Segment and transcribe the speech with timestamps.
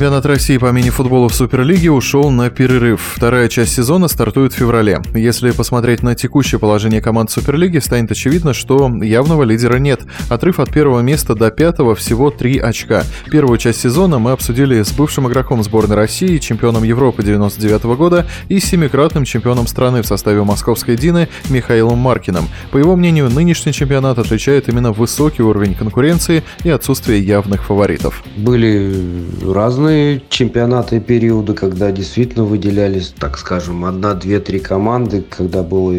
[0.00, 3.02] Чемпионат России по мини-футболу в Суперлиге ушел на перерыв.
[3.16, 5.02] Вторая часть сезона стартует в феврале.
[5.12, 10.00] Если посмотреть на текущее положение команд Суперлиги, станет очевидно, что явного лидера нет.
[10.30, 13.04] Отрыв от первого места до пятого всего три очка.
[13.30, 18.58] Первую часть сезона мы обсудили с бывшим игроком сборной России, чемпионом Европы 99 года и
[18.58, 22.48] семикратным чемпионом страны в составе московской Дины Михаилом Маркиным.
[22.70, 28.24] По его мнению, нынешний чемпионат отличает именно высокий уровень конкуренции и отсутствие явных фаворитов.
[28.38, 28.96] Были
[29.44, 35.62] разные разные чемпионаты и периоды, когда действительно выделялись, так скажем, одна, две, три команды, когда
[35.62, 35.94] было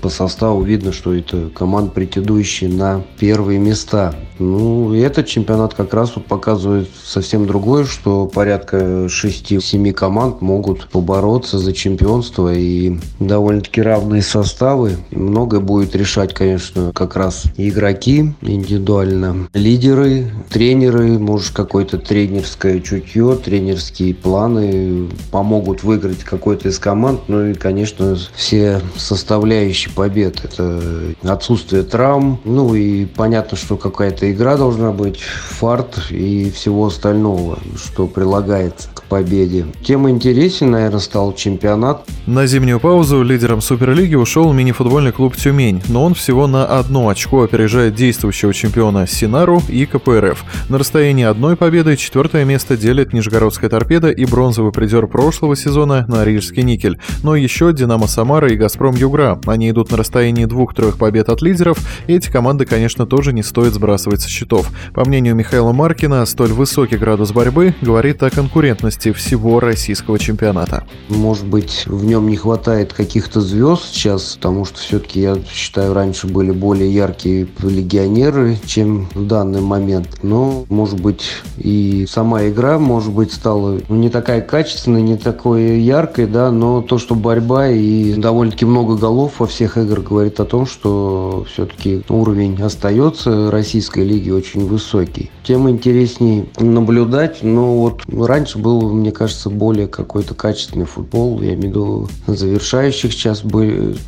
[0.00, 4.14] по составу видно, что это команды, претендующие на первые места.
[4.38, 11.58] Ну, этот чемпионат как раз вот показывает совсем другое, что порядка 6-7 команд могут побороться
[11.58, 14.96] за чемпионство и довольно-таки равные составы.
[15.10, 24.14] Многое будет решать, конечно, как раз игроки индивидуально, лидеры, тренеры, может, какое-то тренерское чутье, тренерские
[24.14, 27.20] планы помогут выиграть какой-то из команд.
[27.28, 30.44] Ну и, конечно, все составляющие побед.
[30.44, 30.80] Это
[31.22, 38.06] отсутствие травм, ну и понятно, что какая-то игра должна быть, фарт и всего остального, что
[38.06, 39.64] прилагается победе.
[39.84, 42.04] Тем интереснее, наверное, стал чемпионат.
[42.26, 47.44] На зимнюю паузу лидером Суперлиги ушел мини-футбольный клуб «Тюмень», но он всего на одно очко
[47.44, 50.44] опережает действующего чемпиона «Синару» и КПРФ.
[50.68, 56.64] На расстоянии одной победы четвертое место делит Нижегородская торпеда и бронзовый призер прошлого сезона Норильский
[56.64, 56.98] никель.
[57.22, 59.38] Но еще «Динамо Самара» и «Газпром Югра».
[59.46, 63.74] Они идут на расстоянии двух-трех побед от лидеров, и эти команды, конечно, тоже не стоит
[63.74, 64.72] сбрасывать со счетов.
[64.92, 70.84] По мнению Михаила Маркина, столь высокий градус борьбы говорит о конкурентности всего российского чемпионата.
[71.08, 76.26] Может быть, в нем не хватает каких-то звезд сейчас, потому что все-таки, я считаю, раньше
[76.26, 80.18] были более яркие легионеры, чем в данный момент.
[80.22, 81.22] Но, может быть,
[81.58, 86.98] и сама игра, может быть, стала не такая качественная, не такой яркой, да, но то,
[86.98, 92.60] что борьба и довольно-таки много голов во всех играх говорит о том, что все-таки уровень
[92.62, 95.30] остается российской лиги очень высокий.
[95.42, 101.60] Тем интереснее наблюдать, но вот раньше был, мне кажется, более какой-то качественный футбол, я имею
[101.60, 103.42] в виду завершающих сейчас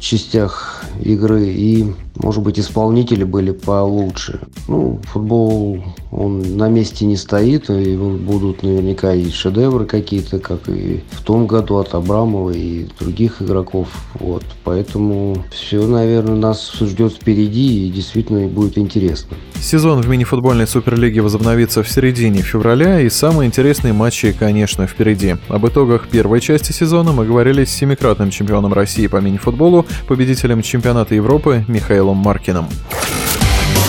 [0.00, 1.46] частях игры.
[1.46, 4.40] И может быть, исполнители были получше.
[4.68, 11.02] Ну, футбол, он на месте не стоит, и будут наверняка и шедевры какие-то, как и
[11.10, 13.88] в том году от Абрамова и других игроков.
[14.14, 19.36] Вот, поэтому все, наверное, нас ждет впереди, и действительно будет интересно.
[19.60, 25.36] Сезон в мини-футбольной суперлиге возобновится в середине февраля, и самые интересные матчи, конечно, впереди.
[25.48, 31.14] Об итогах первой части сезона мы говорили с семикратным чемпионом России по мини-футболу, победителем чемпионата
[31.14, 31.64] Европы
[32.06, 32.68] Михаилом Маркиным.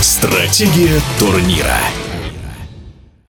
[0.00, 1.78] Стратегия турнира.